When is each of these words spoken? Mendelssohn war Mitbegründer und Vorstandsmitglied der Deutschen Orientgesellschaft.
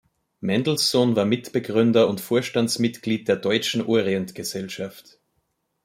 Mendelssohn 0.41 1.15
war 1.15 1.25
Mitbegründer 1.25 2.07
und 2.07 2.19
Vorstandsmitglied 2.21 3.27
der 3.27 3.35
Deutschen 3.35 3.85
Orientgesellschaft. 3.85 5.19